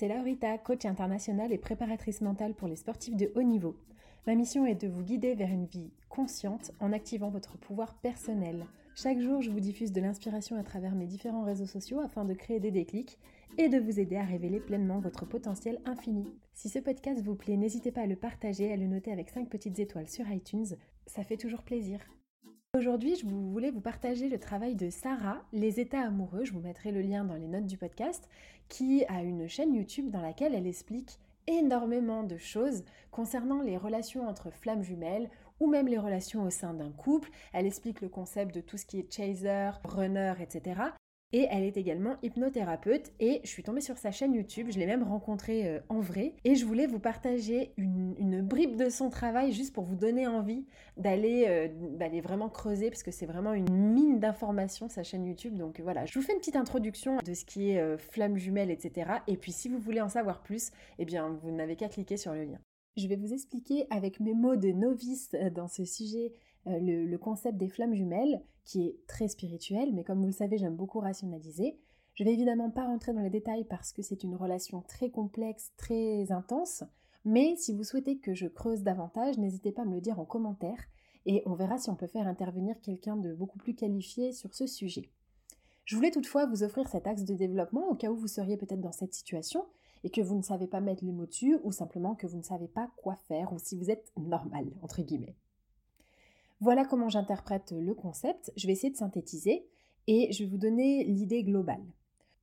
C'est 0.00 0.08
Laurita, 0.08 0.56
coach 0.56 0.86
internationale 0.86 1.52
et 1.52 1.58
préparatrice 1.58 2.22
mentale 2.22 2.54
pour 2.54 2.68
les 2.68 2.76
sportifs 2.76 3.16
de 3.16 3.30
haut 3.34 3.42
niveau. 3.42 3.76
Ma 4.26 4.34
mission 4.34 4.64
est 4.64 4.80
de 4.80 4.88
vous 4.88 5.02
guider 5.02 5.34
vers 5.34 5.50
une 5.50 5.66
vie 5.66 5.90
consciente 6.08 6.72
en 6.80 6.94
activant 6.94 7.28
votre 7.28 7.58
pouvoir 7.58 7.92
personnel. 7.96 8.64
Chaque 8.94 9.20
jour, 9.20 9.42
je 9.42 9.50
vous 9.50 9.60
diffuse 9.60 9.92
de 9.92 10.00
l'inspiration 10.00 10.56
à 10.56 10.62
travers 10.62 10.94
mes 10.94 11.04
différents 11.04 11.44
réseaux 11.44 11.66
sociaux 11.66 12.00
afin 12.00 12.24
de 12.24 12.32
créer 12.32 12.60
des 12.60 12.70
déclics 12.70 13.18
et 13.58 13.68
de 13.68 13.78
vous 13.78 14.00
aider 14.00 14.16
à 14.16 14.24
révéler 14.24 14.60
pleinement 14.60 15.00
votre 15.00 15.26
potentiel 15.26 15.78
infini. 15.84 16.24
Si 16.54 16.70
ce 16.70 16.78
podcast 16.78 17.20
vous 17.20 17.34
plaît, 17.34 17.58
n'hésitez 17.58 17.92
pas 17.92 18.00
à 18.00 18.06
le 18.06 18.16
partager, 18.16 18.72
à 18.72 18.78
le 18.78 18.86
noter 18.86 19.12
avec 19.12 19.28
5 19.28 19.50
petites 19.50 19.80
étoiles 19.80 20.08
sur 20.08 20.26
iTunes, 20.30 20.78
ça 21.04 21.24
fait 21.24 21.36
toujours 21.36 21.60
plaisir. 21.60 22.00
Aujourd'hui, 22.78 23.16
je 23.16 23.26
voulais 23.26 23.72
vous 23.72 23.80
partager 23.80 24.28
le 24.28 24.38
travail 24.38 24.76
de 24.76 24.90
Sarah, 24.90 25.42
Les 25.52 25.80
états 25.80 26.02
amoureux, 26.06 26.44
je 26.44 26.52
vous 26.52 26.60
mettrai 26.60 26.92
le 26.92 27.00
lien 27.00 27.24
dans 27.24 27.34
les 27.34 27.48
notes 27.48 27.66
du 27.66 27.76
podcast, 27.76 28.28
qui 28.68 29.04
a 29.08 29.24
une 29.24 29.48
chaîne 29.48 29.74
YouTube 29.74 30.08
dans 30.08 30.20
laquelle 30.20 30.54
elle 30.54 30.68
explique 30.68 31.18
énormément 31.48 32.22
de 32.22 32.36
choses 32.36 32.84
concernant 33.10 33.60
les 33.60 33.76
relations 33.76 34.28
entre 34.28 34.52
flammes 34.52 34.84
jumelles 34.84 35.30
ou 35.58 35.66
même 35.66 35.88
les 35.88 35.98
relations 35.98 36.44
au 36.44 36.50
sein 36.50 36.72
d'un 36.72 36.92
couple. 36.92 37.30
Elle 37.52 37.66
explique 37.66 38.00
le 38.02 38.08
concept 38.08 38.54
de 38.54 38.60
tout 38.60 38.76
ce 38.76 38.86
qui 38.86 39.00
est 39.00 39.12
chaser, 39.12 39.72
runner, 39.82 40.34
etc. 40.40 40.80
Et 41.32 41.46
elle 41.48 41.62
est 41.62 41.76
également 41.76 42.16
hypnothérapeute 42.22 43.12
et 43.20 43.40
je 43.44 43.48
suis 43.48 43.62
tombée 43.62 43.80
sur 43.80 43.98
sa 43.98 44.10
chaîne 44.10 44.34
YouTube, 44.34 44.66
je 44.70 44.78
l'ai 44.80 44.86
même 44.86 45.04
rencontrée 45.04 45.68
euh, 45.68 45.80
en 45.88 46.00
vrai 46.00 46.34
et 46.44 46.56
je 46.56 46.66
voulais 46.66 46.88
vous 46.88 46.98
partager 46.98 47.72
une, 47.76 48.42
bribe 48.42 48.74
de 48.74 48.88
son 48.88 49.10
travail 49.10 49.52
juste 49.52 49.72
pour 49.72 49.84
vous 49.84 49.94
donner 49.94 50.26
envie 50.26 50.64
d'aller 50.96 51.44
euh, 51.46 52.20
vraiment 52.20 52.48
creuser 52.48 52.90
parce 52.90 53.04
que 53.04 53.12
c'est 53.12 53.26
vraiment 53.26 53.52
une 53.52 53.70
mine 53.70 54.18
d'informations 54.18 54.88
sa 54.88 55.04
chaîne 55.04 55.24
YouTube. 55.24 55.56
Donc 55.56 55.80
voilà, 55.80 56.04
je 56.04 56.18
vous 56.18 56.24
fais 56.24 56.32
une 56.32 56.40
petite 56.40 56.56
introduction 56.56 57.18
de 57.18 57.34
ce 57.34 57.44
qui 57.44 57.70
est 57.70 57.80
euh, 57.80 57.96
flamme 57.96 58.36
jumelle, 58.36 58.70
etc. 58.70 59.12
Et 59.28 59.36
puis 59.36 59.52
si 59.52 59.68
vous 59.68 59.78
voulez 59.78 60.00
en 60.00 60.08
savoir 60.08 60.42
plus, 60.42 60.72
eh 60.98 61.04
bien 61.04 61.38
vous 61.42 61.52
n'avez 61.52 61.76
qu'à 61.76 61.88
cliquer 61.88 62.16
sur 62.16 62.32
le 62.32 62.42
lien. 62.42 62.58
Je 62.96 63.06
vais 63.06 63.16
vous 63.16 63.32
expliquer 63.32 63.86
avec 63.90 64.18
mes 64.18 64.34
mots 64.34 64.56
de 64.56 64.72
novice 64.72 65.30
dans 65.54 65.68
ce 65.68 65.84
sujet 65.84 66.32
euh, 66.66 66.78
le, 66.80 67.18
concept 67.18 67.58
des 67.58 67.68
flammes 67.68 67.94
jumelles, 67.94 68.42
qui 68.64 68.86
est 68.86 68.96
très 69.06 69.28
spirituel, 69.28 69.92
mais 69.92 70.04
comme 70.04 70.20
vous 70.20 70.26
le 70.26 70.32
savez, 70.32 70.58
j'aime 70.58 70.76
beaucoup 70.76 71.00
rationaliser. 71.00 71.78
Je 72.14 72.24
vais 72.24 72.32
évidemment 72.32 72.70
pas 72.70 72.84
rentrer 72.84 73.12
dans 73.12 73.22
les 73.22 73.30
détails 73.30 73.64
parce 73.64 73.92
que 73.92 74.02
c'est 74.02 74.24
une 74.24 74.36
relation 74.36 74.82
très 74.82 75.10
complexe, 75.10 75.72
très 75.76 76.30
intense, 76.32 76.84
mais 77.24 77.56
si 77.56 77.74
vous 77.74 77.84
souhaitez 77.84 78.18
que 78.18 78.34
je 78.34 78.46
creuse 78.46 78.82
davantage, 78.82 79.38
n'hésitez 79.38 79.72
pas 79.72 79.82
à 79.82 79.84
me 79.84 79.94
le 79.94 80.00
dire 80.00 80.18
en 80.18 80.24
commentaire 80.24 80.78
et 81.26 81.42
on 81.46 81.54
verra 81.54 81.78
si 81.78 81.90
on 81.90 81.96
peut 81.96 82.06
faire 82.06 82.26
intervenir 82.26 82.80
quelqu'un 82.80 83.16
de 83.16 83.34
beaucoup 83.34 83.58
plus 83.58 83.74
qualifié 83.74 84.32
sur 84.32 84.54
ce 84.54 84.66
sujet. 84.66 85.10
Je 85.84 85.96
voulais 85.96 86.10
toutefois 86.10 86.46
vous 86.46 86.62
offrir 86.62 86.88
cet 86.88 87.06
axe 87.06 87.24
de 87.24 87.34
développement 87.34 87.88
au 87.88 87.94
cas 87.94 88.10
où 88.10 88.16
vous 88.16 88.28
seriez 88.28 88.56
peut-être 88.56 88.80
dans 88.80 88.92
cette 88.92 89.14
situation 89.14 89.66
et 90.04 90.10
que 90.10 90.20
vous 90.20 90.36
ne 90.36 90.42
savez 90.42 90.66
pas 90.66 90.80
mettre 90.80 91.04
les 91.04 91.12
mots 91.12 91.26
dessus 91.26 91.58
ou 91.62 91.72
simplement 91.72 92.14
que 92.14 92.26
vous 92.26 92.38
ne 92.38 92.42
savez 92.42 92.68
pas 92.68 92.90
quoi 92.96 93.16
faire 93.16 93.52
ou 93.52 93.58
si 93.58 93.76
vous 93.76 93.90
êtes 93.90 94.12
normal, 94.16 94.66
entre 94.82 95.02
guillemets. 95.02 95.36
Voilà 96.60 96.84
comment 96.84 97.08
j'interprète 97.08 97.72
le 97.72 97.94
concept. 97.94 98.52
Je 98.56 98.66
vais 98.66 98.74
essayer 98.74 98.92
de 98.92 98.96
synthétiser 98.98 99.66
et 100.06 100.30
je 100.32 100.44
vais 100.44 100.50
vous 100.50 100.58
donner 100.58 101.04
l'idée 101.04 101.42
globale. 101.42 101.84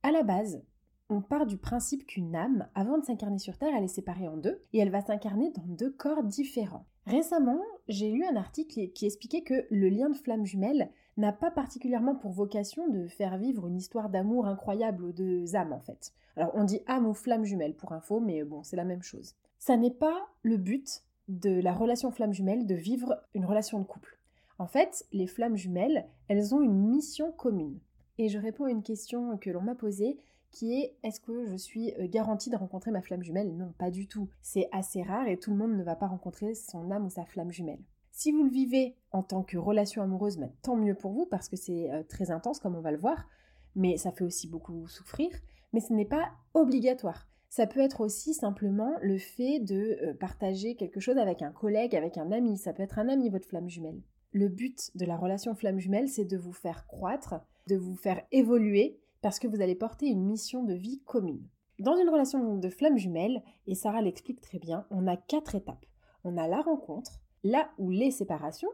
À 0.02 0.10
la 0.10 0.24
base, 0.24 0.60
on 1.08 1.22
part 1.22 1.46
du 1.46 1.56
principe 1.56 2.04
qu'une 2.04 2.34
âme, 2.34 2.68
avant 2.74 2.98
de 2.98 3.04
s'incarner 3.04 3.38
sur 3.38 3.56
Terre, 3.56 3.72
elle 3.76 3.84
est 3.84 3.88
séparée 3.88 4.26
en 4.26 4.36
deux 4.36 4.60
et 4.72 4.78
elle 4.80 4.90
va 4.90 5.00
s'incarner 5.02 5.50
dans 5.50 5.66
deux 5.66 5.90
corps 5.90 6.24
différents. 6.24 6.84
Récemment, 7.06 7.62
j'ai 7.86 8.10
lu 8.10 8.24
un 8.24 8.36
article 8.36 8.88
qui 8.88 9.06
expliquait 9.06 9.42
que 9.42 9.66
le 9.70 9.88
lien 9.88 10.10
de 10.10 10.16
flamme 10.16 10.44
jumelle 10.44 10.90
n'a 11.16 11.32
pas 11.32 11.50
particulièrement 11.50 12.14
pour 12.14 12.32
vocation 12.32 12.88
de 12.88 13.06
faire 13.06 13.38
vivre 13.38 13.68
une 13.68 13.76
histoire 13.76 14.10
d'amour 14.10 14.46
incroyable 14.46 15.04
aux 15.04 15.12
deux 15.12 15.56
âmes 15.56 15.72
en 15.72 15.80
fait. 15.80 16.12
Alors 16.36 16.50
on 16.54 16.64
dit 16.64 16.80
âme 16.86 17.06
ou 17.06 17.14
flamme 17.14 17.44
jumelle 17.44 17.74
pour 17.74 17.92
info, 17.92 18.20
mais 18.20 18.44
bon, 18.44 18.62
c'est 18.62 18.76
la 18.76 18.84
même 18.84 19.02
chose. 19.02 19.36
Ça 19.58 19.76
n'est 19.76 19.90
pas 19.90 20.28
le 20.42 20.56
but 20.56 21.02
de 21.28 21.60
la 21.60 21.72
relation 21.72 22.10
flamme 22.10 22.32
jumelle 22.32 22.66
de 22.66 22.74
vivre 22.74 23.16
une 23.34 23.44
relation 23.44 23.78
de 23.78 23.84
couple. 23.84 24.18
En 24.58 24.66
fait, 24.66 25.06
les 25.12 25.26
flammes 25.26 25.56
jumelles, 25.56 26.06
elles 26.26 26.54
ont 26.54 26.62
une 26.62 26.88
mission 26.88 27.30
commune. 27.32 27.78
Et 28.18 28.28
je 28.28 28.38
réponds 28.38 28.64
à 28.64 28.70
une 28.70 28.82
question 28.82 29.36
que 29.36 29.50
l'on 29.50 29.60
m'a 29.60 29.74
posée 29.74 30.18
qui 30.50 30.74
est 30.74 30.96
est-ce 31.02 31.20
que 31.20 31.46
je 31.46 31.56
suis 31.56 31.92
euh, 31.94 32.08
garantie 32.08 32.50
de 32.50 32.56
rencontrer 32.56 32.90
ma 32.90 33.02
flamme 33.02 33.22
jumelle? 33.22 33.54
Non, 33.56 33.72
pas 33.78 33.90
du 33.90 34.08
tout. 34.08 34.28
C'est 34.40 34.68
assez 34.72 35.02
rare 35.02 35.28
et 35.28 35.36
tout 35.36 35.50
le 35.50 35.56
monde 35.56 35.76
ne 35.76 35.82
va 35.82 35.94
pas 35.94 36.06
rencontrer 36.06 36.54
son 36.54 36.90
âme 36.90 37.04
ou 37.04 37.10
sa 37.10 37.24
flamme 37.24 37.52
jumelle. 37.52 37.82
Si 38.10 38.32
vous 38.32 38.42
le 38.42 38.50
vivez 38.50 38.96
en 39.12 39.22
tant 39.22 39.42
que 39.42 39.58
relation 39.58 40.02
amoureuse, 40.02 40.38
ben, 40.38 40.50
tant 40.62 40.74
mieux 40.74 40.94
pour 40.94 41.12
vous 41.12 41.26
parce 41.26 41.48
que 41.48 41.56
c'est 41.56 41.90
euh, 41.92 42.02
très 42.02 42.30
intense 42.30 42.58
comme 42.58 42.74
on 42.74 42.80
va 42.80 42.90
le 42.90 42.98
voir, 42.98 43.28
mais 43.76 43.96
ça 43.96 44.10
fait 44.10 44.24
aussi 44.24 44.48
beaucoup 44.48 44.88
souffrir, 44.88 45.30
mais 45.72 45.80
ce 45.80 45.92
n'est 45.92 46.04
pas 46.04 46.30
obligatoire. 46.54 47.27
Ça 47.48 47.66
peut 47.66 47.80
être 47.80 48.02
aussi 48.02 48.34
simplement 48.34 48.94
le 49.00 49.18
fait 49.18 49.58
de 49.60 49.98
euh, 50.02 50.14
partager 50.14 50.74
quelque 50.74 51.00
chose 51.00 51.16
avec 51.16 51.42
un 51.42 51.50
collègue, 51.50 51.96
avec 51.96 52.18
un 52.18 52.30
ami. 52.30 52.58
Ça 52.58 52.72
peut 52.72 52.82
être 52.82 52.98
un 52.98 53.08
ami, 53.08 53.30
votre 53.30 53.48
flamme 53.48 53.68
jumelle. 53.68 54.02
Le 54.32 54.48
but 54.48 54.90
de 54.94 55.06
la 55.06 55.16
relation 55.16 55.54
flamme 55.54 55.78
jumelle, 55.78 56.08
c'est 56.08 56.26
de 56.26 56.36
vous 56.36 56.52
faire 56.52 56.86
croître, 56.86 57.40
de 57.66 57.76
vous 57.76 57.96
faire 57.96 58.22
évoluer, 58.32 59.00
parce 59.22 59.38
que 59.38 59.48
vous 59.48 59.62
allez 59.62 59.74
porter 59.74 60.06
une 60.06 60.26
mission 60.26 60.62
de 60.62 60.74
vie 60.74 61.00
commune. 61.06 61.48
Dans 61.78 61.96
une 61.96 62.10
relation 62.10 62.56
de 62.56 62.68
flamme 62.68 62.98
jumelle, 62.98 63.42
et 63.66 63.74
Sarah 63.74 64.02
l'explique 64.02 64.40
très 64.40 64.58
bien, 64.58 64.86
on 64.90 65.06
a 65.06 65.16
quatre 65.16 65.54
étapes. 65.54 65.86
On 66.24 66.36
a 66.36 66.48
la 66.48 66.60
rencontre, 66.60 67.20
là 67.44 67.70
où 67.78 67.90
les 67.90 68.10
séparations, 68.10 68.70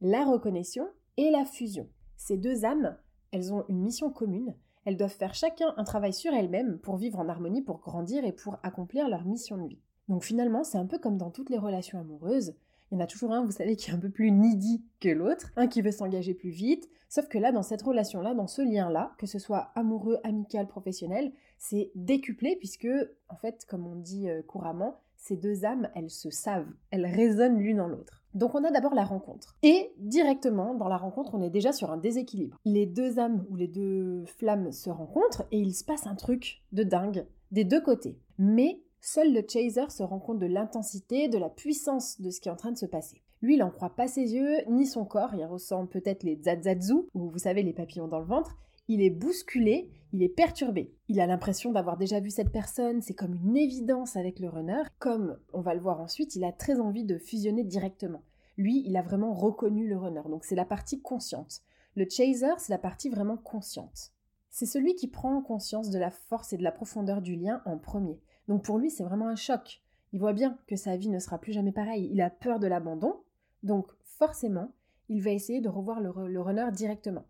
la 0.00 0.24
reconnaissance 0.24 0.88
et 1.16 1.30
la 1.30 1.44
fusion. 1.44 1.88
Ces 2.16 2.36
deux 2.36 2.64
âmes, 2.64 2.96
elles 3.32 3.52
ont 3.52 3.64
une 3.68 3.82
mission 3.82 4.10
commune, 4.10 4.54
elles 4.84 4.96
doivent 4.96 5.10
faire 5.10 5.34
chacun 5.34 5.74
un 5.76 5.84
travail 5.84 6.12
sur 6.12 6.32
elles-mêmes 6.32 6.78
pour 6.78 6.96
vivre 6.96 7.18
en 7.18 7.28
harmonie, 7.28 7.62
pour 7.62 7.78
grandir 7.78 8.24
et 8.24 8.32
pour 8.32 8.58
accomplir 8.62 9.08
leur 9.08 9.24
mission 9.24 9.56
de 9.56 9.68
vie. 9.68 9.80
Donc 10.08 10.24
finalement, 10.24 10.64
c'est 10.64 10.78
un 10.78 10.86
peu 10.86 10.98
comme 10.98 11.16
dans 11.16 11.30
toutes 11.30 11.50
les 11.50 11.58
relations 11.58 11.98
amoureuses. 12.00 12.54
Il 12.90 12.96
y 12.96 12.98
en 12.98 13.04
a 13.04 13.06
toujours 13.06 13.32
un, 13.32 13.44
vous 13.44 13.52
savez, 13.52 13.76
qui 13.76 13.90
est 13.90 13.94
un 13.94 13.98
peu 13.98 14.10
plus 14.10 14.30
needy 14.30 14.84
que 15.00 15.08
l'autre, 15.08 15.50
un 15.56 15.66
qui 15.66 15.80
veut 15.80 15.92
s'engager 15.92 16.34
plus 16.34 16.50
vite. 16.50 16.90
Sauf 17.08 17.28
que 17.28 17.38
là, 17.38 17.52
dans 17.52 17.62
cette 17.62 17.82
relation-là, 17.82 18.34
dans 18.34 18.46
ce 18.46 18.60
lien-là, 18.60 19.14
que 19.18 19.26
ce 19.26 19.38
soit 19.38 19.70
amoureux, 19.74 20.18
amical, 20.24 20.66
professionnel, 20.66 21.32
c'est 21.58 21.90
décuplé 21.94 22.56
puisque, 22.56 22.88
en 23.28 23.36
fait, 23.36 23.64
comme 23.66 23.86
on 23.86 23.96
dit 23.96 24.28
euh, 24.28 24.42
couramment, 24.42 25.00
ces 25.16 25.36
deux 25.36 25.64
âmes, 25.64 25.88
elles 25.94 26.10
se 26.10 26.30
savent, 26.30 26.68
elles 26.90 27.06
résonnent 27.06 27.58
l'une 27.58 27.80
en 27.80 27.86
l'autre. 27.86 28.21
Donc 28.34 28.54
on 28.54 28.64
a 28.64 28.70
d'abord 28.70 28.94
la 28.94 29.04
rencontre. 29.04 29.56
Et 29.62 29.92
directement, 29.98 30.74
dans 30.74 30.88
la 30.88 30.96
rencontre, 30.96 31.34
on 31.34 31.42
est 31.42 31.50
déjà 31.50 31.72
sur 31.72 31.90
un 31.90 31.98
déséquilibre. 31.98 32.58
Les 32.64 32.86
deux 32.86 33.18
âmes 33.18 33.44
ou 33.50 33.56
les 33.56 33.68
deux 33.68 34.24
flammes 34.26 34.72
se 34.72 34.90
rencontrent 34.90 35.44
et 35.50 35.58
il 35.58 35.74
se 35.74 35.84
passe 35.84 36.06
un 36.06 36.14
truc 36.14 36.62
de 36.72 36.82
dingue 36.82 37.26
des 37.50 37.64
deux 37.64 37.80
côtés. 37.80 38.18
Mais 38.38 38.80
seul 39.00 39.32
le 39.32 39.42
chaser 39.46 39.90
se 39.90 40.02
rend 40.02 40.18
compte 40.18 40.38
de 40.38 40.46
l'intensité, 40.46 41.28
de 41.28 41.38
la 41.38 41.50
puissance 41.50 42.20
de 42.20 42.30
ce 42.30 42.40
qui 42.40 42.48
est 42.48 42.52
en 42.52 42.56
train 42.56 42.72
de 42.72 42.78
se 42.78 42.86
passer. 42.86 43.22
Lui, 43.42 43.54
il 43.54 43.58
n'en 43.58 43.70
croit 43.70 43.90
pas 43.90 44.06
ses 44.06 44.34
yeux, 44.34 44.58
ni 44.68 44.86
son 44.86 45.04
corps, 45.04 45.34
il 45.34 45.44
ressent 45.44 45.86
peut-être 45.86 46.22
les 46.22 46.40
zazatsu, 46.40 46.94
ou 47.14 47.28
vous 47.28 47.38
savez, 47.38 47.64
les 47.64 47.72
papillons 47.72 48.06
dans 48.06 48.20
le 48.20 48.24
ventre, 48.24 48.56
il 48.88 49.02
est 49.02 49.10
bousculé, 49.10 49.90
il 50.12 50.22
est 50.22 50.28
perturbé. 50.28 50.92
Il 51.08 51.20
a 51.20 51.26
l'impression 51.26 51.72
d'avoir 51.72 51.96
déjà 51.96 52.20
vu 52.20 52.30
cette 52.30 52.52
personne, 52.52 53.00
c'est 53.02 53.14
comme 53.14 53.34
une 53.34 53.56
évidence 53.56 54.16
avec 54.16 54.38
le 54.40 54.48
runner. 54.48 54.82
Comme 54.98 55.38
on 55.52 55.60
va 55.60 55.74
le 55.74 55.80
voir 55.80 56.00
ensuite, 56.00 56.36
il 56.36 56.44
a 56.44 56.52
très 56.52 56.80
envie 56.80 57.04
de 57.04 57.18
fusionner 57.18 57.64
directement. 57.64 58.22
Lui, 58.58 58.82
il 58.86 58.96
a 58.96 59.02
vraiment 59.02 59.32
reconnu 59.32 59.88
le 59.88 59.96
runner, 59.96 60.22
donc 60.28 60.44
c'est 60.44 60.54
la 60.54 60.64
partie 60.64 61.00
consciente. 61.00 61.62
Le 61.94 62.06
chaser, 62.08 62.54
c'est 62.58 62.72
la 62.72 62.78
partie 62.78 63.08
vraiment 63.08 63.36
consciente. 63.36 64.12
C'est 64.50 64.66
celui 64.66 64.94
qui 64.94 65.08
prend 65.08 65.40
conscience 65.40 65.90
de 65.90 65.98
la 65.98 66.10
force 66.10 66.52
et 66.52 66.58
de 66.58 66.62
la 66.62 66.72
profondeur 66.72 67.22
du 67.22 67.36
lien 67.36 67.62
en 67.64 67.78
premier. 67.78 68.20
Donc 68.48 68.64
pour 68.64 68.78
lui, 68.78 68.90
c'est 68.90 69.04
vraiment 69.04 69.28
un 69.28 69.36
choc. 69.36 69.82
Il 70.12 70.20
voit 70.20 70.34
bien 70.34 70.58
que 70.66 70.76
sa 70.76 70.96
vie 70.96 71.08
ne 71.08 71.18
sera 71.18 71.38
plus 71.38 71.52
jamais 71.52 71.72
pareille. 71.72 72.10
Il 72.12 72.20
a 72.20 72.28
peur 72.28 72.58
de 72.58 72.66
l'abandon, 72.66 73.14
donc 73.62 73.90
forcément, 74.04 74.72
il 75.08 75.22
va 75.22 75.30
essayer 75.30 75.60
de 75.60 75.68
revoir 75.68 76.00
le, 76.00 76.40
runner 76.40 76.68
directement. 76.72 77.24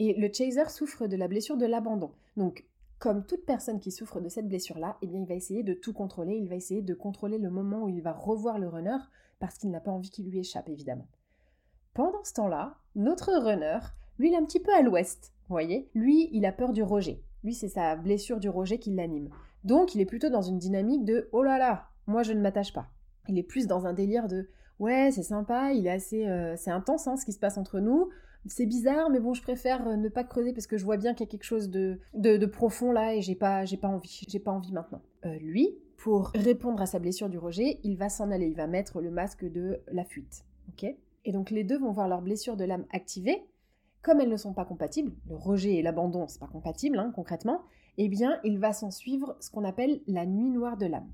Et 0.00 0.14
le 0.14 0.32
chaser 0.32 0.68
souffre 0.70 1.06
de 1.06 1.16
la 1.16 1.28
blessure 1.28 1.58
de 1.58 1.66
l'abandon. 1.66 2.10
Donc, 2.36 2.64
comme 2.98 3.24
toute 3.24 3.44
personne 3.44 3.80
qui 3.80 3.92
souffre 3.92 4.20
de 4.20 4.30
cette 4.30 4.48
blessure-là, 4.48 4.96
eh 5.02 5.06
bien, 5.06 5.20
il 5.20 5.26
va 5.26 5.34
essayer 5.34 5.62
de 5.62 5.74
tout 5.74 5.92
contrôler. 5.92 6.36
Il 6.36 6.48
va 6.48 6.56
essayer 6.56 6.80
de 6.80 6.94
contrôler 6.94 7.36
le 7.38 7.50
moment 7.50 7.84
où 7.84 7.88
il 7.90 8.00
va 8.00 8.12
revoir 8.12 8.58
le 8.58 8.66
runner 8.66 8.96
parce 9.40 9.58
qu'il 9.58 9.70
n'a 9.70 9.80
pas 9.80 9.90
envie 9.90 10.10
qu'il 10.10 10.28
lui 10.28 10.38
échappe, 10.38 10.70
évidemment. 10.70 11.06
Pendant 11.92 12.24
ce 12.24 12.32
temps-là, 12.32 12.78
notre 12.96 13.30
runner, 13.32 13.78
lui, 14.18 14.28
il 14.28 14.34
est 14.34 14.38
un 14.38 14.44
petit 14.44 14.60
peu 14.60 14.72
à 14.72 14.80
l'ouest, 14.80 15.34
voyez 15.48 15.90
Lui, 15.94 16.30
il 16.32 16.46
a 16.46 16.52
peur 16.52 16.72
du 16.72 16.82
rejet. 16.82 17.22
Lui, 17.44 17.52
c'est 17.52 17.68
sa 17.68 17.94
blessure 17.94 18.40
du 18.40 18.48
rejet 18.48 18.78
qui 18.78 18.94
l'anime. 18.94 19.28
Donc, 19.64 19.94
il 19.94 20.00
est 20.00 20.06
plutôt 20.06 20.30
dans 20.30 20.42
une 20.42 20.58
dynamique 20.58 21.04
de 21.04 21.28
oh 21.32 21.42
là 21.42 21.58
là, 21.58 21.88
moi 22.06 22.22
je 22.22 22.32
ne 22.32 22.40
m'attache 22.40 22.72
pas. 22.72 22.88
Il 23.28 23.38
est 23.38 23.42
plus 23.42 23.66
dans 23.66 23.86
un 23.86 23.92
délire 23.92 24.28
de 24.28 24.48
ouais, 24.78 25.10
c'est 25.10 25.22
sympa, 25.22 25.72
il 25.72 25.86
est 25.86 25.90
assez, 25.90 26.26
euh, 26.26 26.54
c'est 26.56 26.70
intense 26.70 27.06
hein, 27.06 27.16
ce 27.16 27.26
qui 27.26 27.32
se 27.32 27.38
passe 27.38 27.58
entre 27.58 27.80
nous 27.80 28.08
c'est 28.46 28.66
bizarre, 28.66 29.10
mais 29.10 29.20
bon, 29.20 29.34
je 29.34 29.42
préfère 29.42 29.86
euh, 29.86 29.96
ne 29.96 30.08
pas 30.08 30.24
creuser 30.24 30.52
parce 30.52 30.66
que 30.66 30.78
je 30.78 30.84
vois 30.84 30.96
bien 30.96 31.12
qu'il 31.14 31.26
y 31.26 31.28
a 31.28 31.30
quelque 31.30 31.44
chose 31.44 31.68
de, 31.68 32.00
de, 32.14 32.46
profond 32.46 32.92
là 32.92 33.14
et 33.14 33.22
j'ai 33.22 33.34
pas, 33.34 33.64
j'ai 33.64 33.76
pas 33.76 33.88
envie. 33.88 34.24
J'ai 34.28 34.38
pas 34.38 34.50
envie 34.50 34.72
maintenant. 34.72 35.02
Euh, 35.26 35.36
lui, 35.40 35.76
pour 35.96 36.28
répondre 36.28 36.80
à 36.80 36.86
sa 36.86 36.98
blessure 36.98 37.28
du 37.28 37.38
rejet, 37.38 37.80
il 37.84 37.96
va 37.96 38.08
s'en 38.08 38.30
aller. 38.30 38.46
Il 38.46 38.56
va 38.56 38.66
mettre 38.66 39.00
le 39.00 39.10
masque 39.10 39.44
de 39.44 39.80
la 39.92 40.04
fuite. 40.04 40.44
Ok? 40.70 40.86
Et 41.24 41.32
donc 41.32 41.50
les 41.50 41.64
deux 41.64 41.78
vont 41.78 41.92
voir 41.92 42.08
leur 42.08 42.22
blessure 42.22 42.56
de 42.56 42.64
l'âme 42.64 42.86
activée. 42.90 43.44
Comme 44.02 44.20
elles 44.20 44.30
ne 44.30 44.36
sont 44.38 44.54
pas 44.54 44.64
compatibles, 44.64 45.12
le 45.28 45.36
rejet 45.36 45.74
et 45.74 45.82
l'abandon, 45.82 46.26
c'est 46.26 46.40
pas 46.40 46.46
compatible 46.46 46.98
hein, 46.98 47.12
concrètement, 47.14 47.60
eh 47.98 48.08
bien, 48.08 48.40
il 48.44 48.58
va 48.58 48.72
s'en 48.72 48.90
suivre 48.90 49.36
ce 49.40 49.50
qu'on 49.50 49.64
appelle 49.64 50.00
la 50.06 50.24
nuit 50.24 50.48
noire 50.48 50.78
de 50.78 50.86
l'âme. 50.86 51.12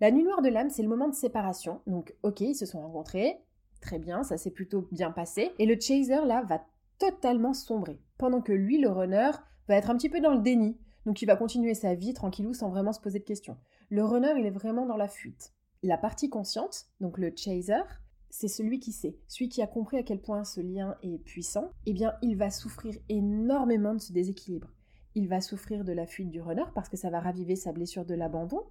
La 0.00 0.12
nuit 0.12 0.22
noire 0.22 0.40
de 0.40 0.48
l'âme, 0.48 0.70
c'est 0.70 0.82
le 0.82 0.88
moment 0.88 1.08
de 1.08 1.14
séparation. 1.14 1.80
Donc, 1.88 2.14
ok, 2.22 2.40
ils 2.40 2.54
se 2.54 2.66
sont 2.66 2.80
rencontrés, 2.80 3.40
Très 3.80 3.98
bien, 3.98 4.22
ça 4.22 4.36
s'est 4.36 4.50
plutôt 4.50 4.88
bien 4.92 5.10
passé. 5.10 5.52
Et 5.58 5.66
le 5.66 5.80
chaser, 5.80 6.24
là, 6.26 6.42
va 6.42 6.64
totalement 6.98 7.54
sombrer. 7.54 8.00
Pendant 8.18 8.42
que 8.42 8.52
lui, 8.52 8.78
le 8.78 8.90
runner, 8.90 9.30
va 9.68 9.76
être 9.76 9.90
un 9.90 9.96
petit 9.96 10.10
peu 10.10 10.20
dans 10.20 10.34
le 10.34 10.40
déni. 10.40 10.76
Donc 11.06 11.22
il 11.22 11.26
va 11.26 11.36
continuer 11.36 11.74
sa 11.74 11.94
vie 11.94 12.12
tranquillou 12.12 12.52
sans 12.52 12.68
vraiment 12.68 12.92
se 12.92 13.00
poser 13.00 13.18
de 13.18 13.24
questions. 13.24 13.56
Le 13.88 14.04
runner, 14.04 14.34
il 14.38 14.46
est 14.46 14.50
vraiment 14.50 14.86
dans 14.86 14.96
la 14.96 15.08
fuite. 15.08 15.54
La 15.82 15.96
partie 15.96 16.28
consciente, 16.28 16.86
donc 17.00 17.16
le 17.16 17.32
chaser, 17.34 17.82
c'est 18.28 18.48
celui 18.48 18.80
qui 18.80 18.92
sait, 18.92 19.18
celui 19.26 19.48
qui 19.48 19.62
a 19.62 19.66
compris 19.66 19.96
à 19.96 20.02
quel 20.02 20.20
point 20.20 20.44
ce 20.44 20.60
lien 20.60 20.96
est 21.02 21.18
puissant, 21.18 21.72
eh 21.86 21.92
bien 21.92 22.12
il 22.22 22.36
va 22.36 22.50
souffrir 22.50 22.94
énormément 23.08 23.94
de 23.94 24.00
ce 24.00 24.12
déséquilibre. 24.12 24.70
Il 25.14 25.26
va 25.26 25.40
souffrir 25.40 25.84
de 25.84 25.92
la 25.92 26.06
fuite 26.06 26.30
du 26.30 26.40
runner 26.40 26.66
parce 26.74 26.88
que 26.88 26.96
ça 26.96 27.10
va 27.10 27.18
raviver 27.18 27.56
sa 27.56 27.72
blessure 27.72 28.04
de 28.04 28.14
l'abandon. 28.14 28.62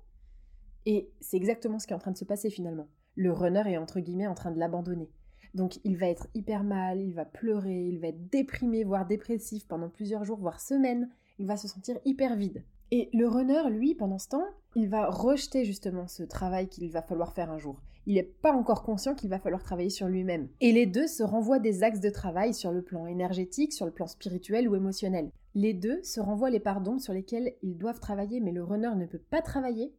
Et 0.86 1.12
c'est 1.20 1.36
exactement 1.36 1.80
ce 1.80 1.88
qui 1.88 1.94
est 1.94 1.96
en 1.96 2.00
train 2.00 2.12
de 2.12 2.18
se 2.18 2.26
passer 2.26 2.50
finalement 2.50 2.88
le 3.16 3.32
runner 3.32 3.64
est 3.66 3.78
entre 3.78 4.00
guillemets 4.00 4.28
en 4.28 4.36
train 4.36 4.52
de 4.52 4.60
l'abandonner. 4.60 5.10
Donc 5.54 5.80
il 5.84 5.98
va 5.98 6.08
être 6.08 6.28
hyper 6.34 6.64
mal, 6.64 7.02
il 7.02 7.14
va 7.14 7.26
pleurer, 7.26 7.88
il 7.88 8.00
va 8.00 8.08
être 8.08 8.30
déprimé, 8.30 8.84
voire 8.84 9.06
dépressif 9.06 9.68
pendant 9.68 9.90
plusieurs 9.90 10.24
jours, 10.24 10.40
voire 10.40 10.60
semaines. 10.60 11.10
Il 11.40 11.48
va 11.48 11.58
se 11.58 11.68
sentir 11.68 11.98
hyper 12.06 12.36
vide. 12.36 12.64
Et 12.92 13.10
le 13.14 13.28
runner, 13.28 13.70
lui, 13.70 13.94
pendant 13.94 14.18
ce 14.18 14.30
temps, 14.30 14.46
il 14.76 14.90
va 14.90 15.10
rejeter 15.10 15.64
justement 15.64 16.08
ce 16.08 16.24
travail 16.24 16.68
qu'il 16.68 16.90
va 16.92 17.02
falloir 17.02 17.34
faire 17.34 17.52
un 17.52 17.58
jour. 17.58 17.82
Il 18.08 18.16
n'est 18.16 18.24
pas 18.24 18.54
encore 18.54 18.82
conscient 18.82 19.14
qu'il 19.14 19.30
va 19.30 19.40
falloir 19.40 19.62
travailler 19.62 19.92
sur 19.92 20.08
lui-même. 20.08 20.50
Et 20.62 20.72
les 20.72 20.88
deux 20.88 21.08
se 21.08 21.22
renvoient 21.22 21.60
des 21.60 21.84
axes 21.84 22.00
de 22.00 22.10
travail 22.10 22.54
sur 22.54 22.72
le 22.72 22.82
plan 22.82 23.06
énergétique, 23.06 23.74
sur 23.74 23.86
le 23.86 23.92
plan 23.92 24.08
spirituel 24.08 24.68
ou 24.68 24.76
émotionnel. 24.76 25.32
Les 25.54 25.74
deux 25.74 26.02
se 26.04 26.20
renvoient 26.20 26.50
les 26.50 26.60
pardons 26.60 26.98
sur 26.98 27.14
lesquels 27.14 27.54
ils 27.62 27.78
doivent 27.78 28.00
travailler, 28.00 28.40
mais 28.40 28.52
le 28.52 28.64
runner 28.64 28.96
ne 28.96 29.06
peut 29.06 29.22
pas 29.30 29.42
travailler 29.42 29.94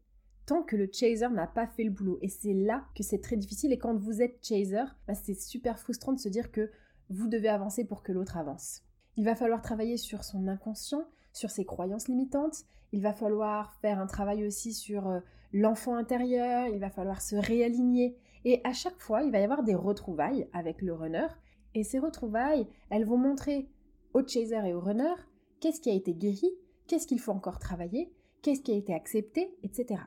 que 0.67 0.77
le 0.77 0.89
chaser 0.93 1.29
n'a 1.29 1.47
pas 1.47 1.67
fait 1.67 1.85
le 1.85 1.91
boulot. 1.91 2.19
Et 2.23 2.29
c'est 2.29 2.53
là 2.53 2.85
que 2.97 3.03
c'est 3.03 3.21
très 3.21 3.37
difficile. 3.37 3.73
Et 3.73 3.79
quand 3.79 3.97
vous 3.97 4.23
êtes 4.23 4.45
chaser, 4.45 4.85
bah, 5.07 5.15
c'est 5.15 5.35
super 5.35 5.79
frustrant 5.79 6.13
de 6.13 6.19
se 6.19 6.29
dire 6.29 6.51
que 6.51 6.71
vous 7.09 7.29
devez 7.29 7.49
avancer 7.49 7.85
pour 7.85 8.03
que 8.03 8.13
l'autre 8.13 8.37
avance. 8.37 8.83
Il 9.17 9.25
va 9.25 9.35
falloir 9.35 9.63
travailler 9.63 9.97
sur 9.97 10.25
son 10.25 10.49
inconscient, 10.49 11.05
sur 11.33 11.51
ses 11.51 11.65
croyances 11.65 12.09
limitantes. 12.09 12.65
Il 12.93 13.03
va 13.03 13.13
falloir 13.13 13.75
faire 13.81 13.99
un 13.99 14.07
travail 14.07 14.47
aussi 14.47 14.73
sur 14.73 15.09
euh, 15.09 15.21
l'enfant 15.53 15.95
intérieur. 15.97 16.67
Il 16.69 16.81
va 16.81 16.91
falloir 16.91 17.23
se 17.23 17.37
réaligner. 17.37 18.17
Et 18.45 18.61
à 18.65 18.73
chaque 18.73 19.01
fois, 19.01 19.23
il 19.23 19.31
va 19.31 19.41
y 19.41 19.45
avoir 19.45 19.63
des 19.63 19.75
retrouvailles 19.75 20.49
avec 20.53 20.83
le 20.83 20.95
runner. 20.95 21.27
Et 21.75 21.85
ces 21.85 21.99
retrouvailles, 21.99 22.67
elles 22.91 23.05
vont 23.07 23.19
montrer 23.19 23.69
au 24.15 24.27
chaser 24.27 24.61
et 24.67 24.75
au 24.75 24.81
runner 24.81 25.15
qu'est-ce 25.61 25.81
qui 25.81 25.91
a 25.91 25.95
été 25.95 26.15
guéri, 26.15 26.51
qu'est-ce 26.89 27.07
qu'il 27.07 27.21
faut 27.21 27.33
encore 27.33 27.59
travailler, 27.59 28.13
qu'est-ce 28.43 28.63
qui 28.63 28.73
a 28.73 28.77
été 28.77 28.93
accepté, 28.93 29.57
etc 29.63 30.01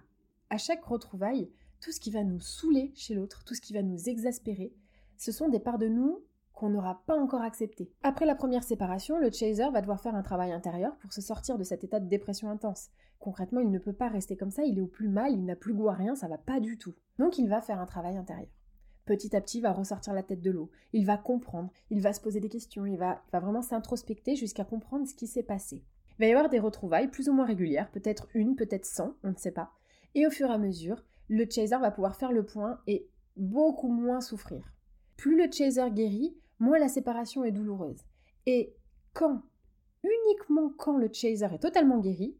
à 0.50 0.58
chaque 0.58 0.84
retrouvaille, 0.84 1.50
tout 1.82 1.92
ce 1.92 2.00
qui 2.00 2.12
va 2.12 2.24
nous 2.24 2.40
saouler 2.40 2.92
chez 2.96 3.14
l'autre, 3.14 3.44
tout 3.44 3.56
ce 3.56 3.62
qui 3.62 3.74
va 3.74 3.82
nous 3.82 4.10
exaspérer, 4.10 4.74
ce 5.18 5.32
sont 5.32 5.50
des 5.50 5.60
parts 5.60 5.78
de 5.78 5.88
nous 5.88 6.24
qu'on 6.54 6.70
n'aura 6.70 7.04
pas 7.06 7.18
encore 7.18 7.42
acceptées. 7.42 7.92
Après 8.04 8.26
la 8.26 8.36
première 8.36 8.64
séparation, 8.64 9.18
le 9.18 9.32
chaser 9.32 9.70
va 9.72 9.82
devoir 9.82 10.00
faire 10.00 10.16
un 10.16 10.22
travail 10.22 10.52
intérieur 10.52 10.96
pour 10.98 11.12
se 11.12 11.22
sortir 11.22 11.58
de 11.58 11.64
cet 11.64 11.84
état 11.84 12.00
de 12.00 12.08
dépression 12.08 12.50
intense. 12.50 12.90
Concrètement, 13.20 13.60
il 13.60 13.72
ne 13.72 13.80
peut 13.80 13.94
pas 13.94 14.08
rester 14.08 14.38
comme 14.38 14.52
ça, 14.52 14.64
il 14.64 14.78
est 14.78 14.82
au 14.82 14.88
plus 14.88 15.10
mal, 15.10 15.34
il 15.34 15.46
n'a 15.46 15.56
plus 15.56 15.74
goût 15.74 15.90
à 15.90 15.94
rien, 15.94 16.16
ça 16.16 16.28
va 16.28 16.38
pas 16.38 16.60
du 16.60 16.78
tout. 16.78 16.94
Donc 17.20 17.38
il 17.38 17.50
va 17.50 17.62
faire 17.62 17.80
un 17.80 17.86
travail 17.86 18.18
intérieur. 18.18 18.50
Petit 19.06 19.36
à 19.36 19.42
petit, 19.42 19.58
il 19.58 19.62
va 19.62 19.74
ressortir 19.74 20.14
la 20.14 20.24
tête 20.24 20.42
de 20.42 20.52
l'eau, 20.52 20.70
il 20.94 21.06
va 21.06 21.18
comprendre, 21.18 21.72
il 21.90 22.02
va 22.02 22.14
se 22.14 22.22
poser 22.22 22.40
des 22.40 22.50
questions, 22.50 22.86
il 22.86 22.98
va, 22.98 23.22
il 23.28 23.32
va 23.32 23.40
vraiment 23.40 23.62
s'introspecter 23.62 24.36
jusqu'à 24.36 24.64
comprendre 24.64 25.08
ce 25.08 25.16
qui 25.16 25.28
s'est 25.28 25.44
passé. 25.44 25.84
Il 26.12 26.20
va 26.20 26.28
y 26.28 26.32
avoir 26.32 26.50
des 26.50 26.60
retrouvailles 26.60 27.10
plus 27.10 27.28
ou 27.28 27.34
moins 27.34 27.46
régulières, 27.46 27.92
peut-être 27.92 28.28
une, 28.34 28.56
peut-être 28.56 28.86
cent, 28.86 29.16
on 29.24 29.32
ne 29.32 29.38
sait 29.38 29.52
pas. 29.52 29.74
Et 30.16 30.28
au 30.28 30.30
fur 30.30 30.50
et 30.50 30.54
à 30.54 30.58
mesure, 30.58 31.04
le 31.28 31.46
chaser 31.50 31.78
va 31.78 31.92
pouvoir 31.92 32.16
faire 32.16 32.32
le 32.32 32.46
point 32.46 32.80
et 32.88 33.10
beaucoup 33.36 33.92
moins 33.92 34.22
souffrir. 34.22 34.74
Plus 35.18 35.38
le 35.38 35.52
chaser 35.52 35.90
guérit, 35.92 36.38
moins 36.60 36.80
la 36.80 36.88
séparation 36.88 37.44
est 37.44 37.52
douloureuse. 37.52 38.02
Et 38.46 38.76
quand, 39.14 39.42
uniquement 40.04 40.70
quand 40.78 40.98
le 40.98 41.12
chaser 41.12 41.46
est 41.46 41.60
totalement 41.60 42.00
guéri, 42.00 42.38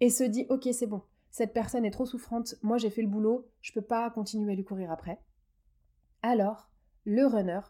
et 0.00 0.10
se 0.10 0.24
dit 0.24 0.46
ok 0.48 0.68
c'est 0.72 0.86
bon, 0.86 1.02
cette 1.30 1.52
personne 1.52 1.84
est 1.84 1.90
trop 1.90 2.06
souffrante, 2.06 2.54
moi 2.62 2.78
j'ai 2.78 2.90
fait 2.90 3.02
le 3.02 3.08
boulot, 3.08 3.48
je 3.60 3.72
peux 3.72 3.82
pas 3.82 4.10
continuer 4.10 4.52
à 4.52 4.54
lui 4.54 4.64
courir 4.64 4.90
après, 4.90 5.20
alors 6.22 6.70
le 7.04 7.26
runner 7.26 7.60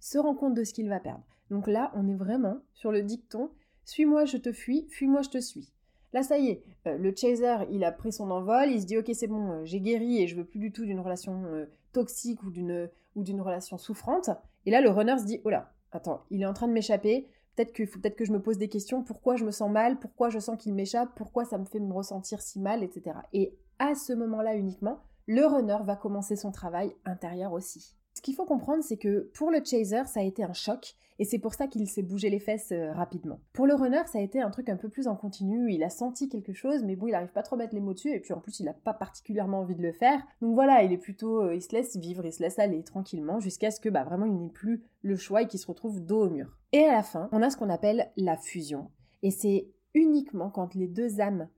se 0.00 0.18
rend 0.18 0.34
compte 0.34 0.54
de 0.54 0.64
ce 0.64 0.72
qu'il 0.72 0.88
va 0.88 1.00
perdre. 1.00 1.24
Donc 1.50 1.66
là, 1.66 1.90
on 1.94 2.06
est 2.08 2.14
vraiment 2.14 2.60
sur 2.74 2.92
le 2.92 3.02
dicton 3.02 3.50
suis-moi 3.88 4.26
je 4.26 4.36
te 4.36 4.52
fuis, 4.52 4.86
fuis-moi 4.90 5.22
je 5.22 5.30
te 5.30 5.38
suis. 5.38 5.72
Là, 6.12 6.22
ça 6.22 6.38
y 6.38 6.48
est, 6.48 6.64
euh, 6.86 6.96
le 6.96 7.14
chaser, 7.14 7.66
il 7.70 7.84
a 7.84 7.92
pris 7.92 8.12
son 8.12 8.30
envol, 8.30 8.70
il 8.70 8.80
se 8.80 8.86
dit 8.86 8.96
ok 8.96 9.10
c'est 9.12 9.26
bon, 9.26 9.50
euh, 9.50 9.64
j'ai 9.64 9.80
guéri 9.80 10.22
et 10.22 10.26
je 10.26 10.36
veux 10.36 10.44
plus 10.44 10.58
du 10.58 10.72
tout 10.72 10.84
d'une 10.84 11.00
relation 11.00 11.44
euh, 11.44 11.66
toxique 11.92 12.42
ou 12.42 12.50
d'une 12.50 13.40
relation 13.40 13.76
souffrante. 13.76 14.30
Et 14.64 14.70
là, 14.70 14.80
le 14.80 14.90
runner 14.90 15.18
se 15.18 15.24
dit 15.24 15.40
oh 15.44 15.50
là, 15.50 15.72
attends, 15.92 16.24
il 16.30 16.42
est 16.42 16.46
en 16.46 16.54
train 16.54 16.68
de 16.68 16.72
m'échapper. 16.72 17.28
Peut-être 17.56 17.76
faut 17.86 17.98
peut-être 17.98 18.16
que 18.16 18.24
je 18.24 18.32
me 18.32 18.40
pose 18.40 18.56
des 18.56 18.68
questions. 18.68 19.02
Pourquoi 19.02 19.36
je 19.36 19.44
me 19.44 19.50
sens 19.50 19.70
mal? 19.70 19.98
Pourquoi 19.98 20.30
je 20.30 20.38
sens 20.38 20.56
qu'il 20.56 20.74
m'échappe? 20.74 21.10
Pourquoi 21.16 21.44
ça 21.44 21.58
me 21.58 21.64
fait 21.64 21.80
me 21.80 21.92
ressentir 21.92 22.40
si 22.40 22.60
mal, 22.60 22.82
etc. 22.82 23.16
Et 23.32 23.58
à 23.78 23.94
ce 23.94 24.12
moment-là 24.12 24.54
uniquement, 24.54 25.00
le 25.26 25.44
runner 25.44 25.78
va 25.84 25.96
commencer 25.96 26.36
son 26.36 26.52
travail 26.52 26.94
intérieur 27.04 27.52
aussi. 27.52 27.97
Ce 28.18 28.20
qu'il 28.20 28.34
faut 28.34 28.46
comprendre, 28.46 28.82
c'est 28.82 28.96
que 28.96 29.30
pour 29.32 29.52
le 29.52 29.62
chaser, 29.64 30.02
ça 30.06 30.18
a 30.18 30.24
été 30.24 30.42
un 30.42 30.52
choc 30.52 30.96
et 31.20 31.24
c'est 31.24 31.38
pour 31.38 31.54
ça 31.54 31.68
qu'il 31.68 31.88
s'est 31.88 32.02
bougé 32.02 32.30
les 32.30 32.40
fesses 32.40 32.72
euh, 32.72 32.92
rapidement. 32.92 33.38
Pour 33.52 33.64
le 33.64 33.76
runner, 33.76 34.02
ça 34.06 34.18
a 34.18 34.22
été 34.22 34.40
un 34.40 34.50
truc 34.50 34.68
un 34.68 34.76
peu 34.76 34.88
plus 34.88 35.06
en 35.06 35.14
continu, 35.14 35.72
il 35.72 35.84
a 35.84 35.88
senti 35.88 36.28
quelque 36.28 36.52
chose, 36.52 36.82
mais 36.82 36.96
bon, 36.96 37.06
il 37.06 37.12
n'arrive 37.12 37.30
pas 37.30 37.44
trop 37.44 37.54
à 37.54 37.58
mettre 37.58 37.76
les 37.76 37.80
mots 37.80 37.94
dessus, 37.94 38.12
et 38.12 38.18
puis 38.18 38.32
en 38.32 38.40
plus, 38.40 38.58
il 38.58 38.64
n'a 38.64 38.72
pas 38.72 38.92
particulièrement 38.92 39.60
envie 39.60 39.76
de 39.76 39.82
le 39.82 39.92
faire. 39.92 40.20
Donc 40.42 40.54
voilà, 40.54 40.82
il 40.82 40.92
est 40.92 40.98
plutôt, 40.98 41.42
euh, 41.42 41.54
il 41.54 41.62
se 41.62 41.70
laisse 41.70 41.96
vivre, 41.96 42.26
il 42.26 42.32
se 42.32 42.42
laisse 42.42 42.58
aller 42.58 42.82
tranquillement, 42.82 43.38
jusqu'à 43.38 43.70
ce 43.70 43.78
que 43.78 43.88
bah, 43.88 44.02
vraiment 44.02 44.26
il 44.26 44.36
n'ait 44.36 44.50
plus 44.50 44.82
le 45.02 45.14
choix 45.14 45.42
et 45.42 45.46
qu'il 45.46 45.60
se 45.60 45.68
retrouve 45.68 46.04
dos 46.04 46.26
au 46.26 46.30
mur. 46.30 46.58
Et 46.72 46.82
à 46.82 46.94
la 46.94 47.04
fin, 47.04 47.28
on 47.30 47.40
a 47.40 47.50
ce 47.50 47.56
qu'on 47.56 47.70
appelle 47.70 48.10
la 48.16 48.36
fusion. 48.36 48.90
Et 49.22 49.30
c'est 49.30 49.68
uniquement 49.94 50.50
quand 50.50 50.74
les 50.74 50.88
deux 50.88 51.20
âmes 51.20 51.48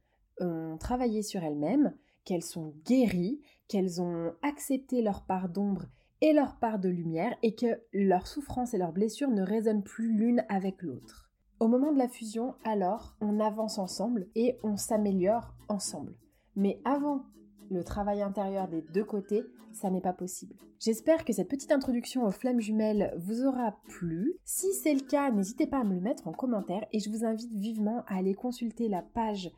ont 0.41 0.77
travaillé 0.79 1.23
sur 1.23 1.43
elles-mêmes 1.43 1.95
qu'elles 2.27 2.45
sont 2.45 2.75
guéries, 2.85 3.41
qu'elles 3.67 4.03
ont 4.03 4.35
accepté 4.43 5.01
leur 5.01 5.25
part 5.25 5.49
d'ombre 5.49 5.87
et 6.21 6.33
leur 6.33 6.57
part 6.57 6.79
de 6.79 6.89
lumière 6.89 7.37
et 7.43 7.55
que 7.55 7.81
leurs 7.93 8.27
souffrances 8.27 8.75
et 8.75 8.79
leurs 8.79 8.93
blessures 8.93 9.31
ne 9.31 9.43
résonnent 9.43 9.83
plus 9.83 10.13
l'une 10.13 10.45
avec 10.49 10.83
l'autre. 10.83 11.31
Au 11.61 11.69
moment 11.69 11.93
de 11.93 11.99
la 11.99 12.09
fusion, 12.09 12.55
alors, 12.65 13.17
on 13.21 13.39
avance 13.39 13.79
ensemble 13.79 14.27
et 14.35 14.59
on 14.63 14.77
s'améliore 14.77 15.55
ensemble. 15.69 16.15
Mais 16.57 16.81
avant 16.85 17.25
le 17.71 17.85
travail 17.85 18.23
intérieur 18.23 18.69
des 18.69 18.83
deux 18.83 19.05
côtés, 19.05 19.45
ça 19.73 19.91
n'est 19.91 20.01
pas 20.01 20.13
possible. 20.13 20.55
J'espère 20.81 21.25
que 21.25 21.33
cette 21.33 21.49
petite 21.49 21.73
introduction 21.73 22.25
aux 22.25 22.31
flammes 22.31 22.61
jumelles 22.61 23.15
vous 23.19 23.45
aura 23.45 23.77
plu. 23.89 24.35
Si 24.45 24.73
c'est 24.73 24.95
le 24.95 25.01
cas, 25.07 25.31
n'hésitez 25.31 25.67
pas 25.67 25.81
à 25.81 25.85
me 25.85 25.95
le 25.95 26.01
mettre 26.01 26.27
en 26.27 26.33
commentaire 26.33 26.87
et 26.93 26.99
je 26.99 27.11
vous 27.11 27.25
invite 27.25 27.53
vivement 27.53 28.03
à 28.09 28.17
aller 28.17 28.35
consulter 28.35 28.89
la 28.89 29.03
page 29.03 29.51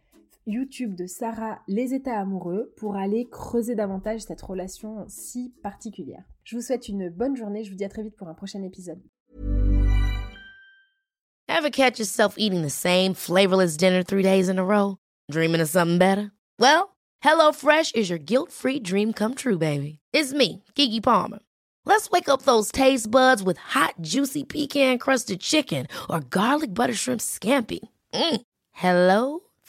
YouTube 0.47 0.95
de 0.95 1.07
Sarah 1.07 1.61
Les 1.69 1.95
États 1.95 2.19
amoureux 2.19 2.73
pour 2.77 2.97
aller 2.97 3.29
creuser 3.31 3.75
davantage 3.75 4.23
cette 4.23 4.43
relation 4.43 5.05
si 5.09 5.55
particulière. 5.63 6.25
Je 6.45 6.57
vous 6.57 6.63
souhaite 6.63 6.89
une 6.89 7.09
bonne 7.09 7.37
journée, 7.37 7.65
je 7.65 7.71
vous 7.71 7.77
dis 7.77 7.85
à 7.85 7.89
très 7.89 8.03
vite 8.03 8.17
pour 8.17 8.29
un 8.29 8.35
prochain 8.35 8.63
épisode. 8.63 9.01
Ever 11.49 11.71
catch 11.71 11.99
yourself 11.99 12.35
eating 12.39 12.63
the 12.63 12.71
same 12.71 13.15
flavorless 13.15 13.77
dinner 13.77 14.03
three 14.03 14.23
days 14.23 14.49
in 14.49 14.59
a 14.59 14.65
row? 14.65 14.97
Dreaming 15.31 15.61
of 15.61 15.69
something 15.69 15.99
better? 15.99 16.33
Well, 16.59 16.97
HelloFresh 17.23 17.95
is 17.95 18.11
your 18.11 18.19
guilt-free 18.19 18.81
dream 18.81 19.13
come 19.13 19.35
true, 19.35 19.59
baby. 19.59 19.99
It's 20.13 20.33
me, 20.33 20.65
Kiki 20.75 21.01
Palmer. 21.01 21.39
Let's 21.85 22.11
wake 22.11 22.29
up 22.29 22.43
those 22.43 22.73
taste 22.73 23.11
buds 23.11 23.43
with 23.43 23.59
hot, 23.59 23.95
juicy 24.01 24.45
pecan-crusted 24.45 25.41
chicken 25.41 25.87
or 26.09 26.21
garlic 26.21 26.75
butter 26.75 26.95
shrimp 26.95 27.21
scampi. 27.21 27.81
Mm. 28.15 28.41
Hello? 28.73 29.41